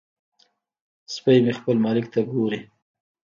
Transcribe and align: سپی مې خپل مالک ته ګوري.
سپی 1.13 1.37
مې 1.45 1.53
خپل 1.59 1.77
مالک 1.85 2.05
ته 2.13 2.19
ګوري. 2.31 2.59